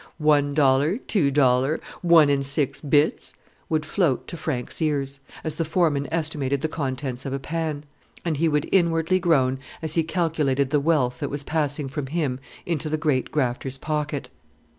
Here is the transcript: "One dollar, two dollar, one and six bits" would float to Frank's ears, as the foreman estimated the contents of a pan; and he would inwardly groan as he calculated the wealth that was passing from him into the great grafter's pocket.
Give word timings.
"One 0.17 0.55
dollar, 0.55 0.97
two 0.97 1.29
dollar, 1.29 1.79
one 2.01 2.31
and 2.31 2.43
six 2.43 2.81
bits" 2.81 3.35
would 3.69 3.85
float 3.85 4.27
to 4.29 4.35
Frank's 4.35 4.81
ears, 4.81 5.19
as 5.43 5.57
the 5.57 5.63
foreman 5.63 6.07
estimated 6.11 6.61
the 6.61 6.67
contents 6.67 7.23
of 7.23 7.33
a 7.33 7.39
pan; 7.39 7.83
and 8.25 8.37
he 8.37 8.49
would 8.49 8.67
inwardly 8.71 9.19
groan 9.19 9.59
as 9.79 9.93
he 9.93 10.01
calculated 10.03 10.71
the 10.71 10.79
wealth 10.79 11.19
that 11.19 11.29
was 11.29 11.43
passing 11.43 11.87
from 11.87 12.07
him 12.07 12.39
into 12.65 12.89
the 12.89 12.97
great 12.97 13.29
grafter's 13.29 13.77
pocket. 13.77 14.29